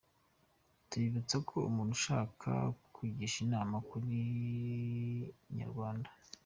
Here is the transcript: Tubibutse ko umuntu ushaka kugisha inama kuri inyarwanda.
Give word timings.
Tubibutse 0.87 1.35
ko 1.47 1.55
umuntu 1.69 1.91
ushaka 1.99 2.51
kugisha 2.95 3.37
inama 3.45 3.75
kuri 3.89 4.13
inyarwanda. 5.51 6.09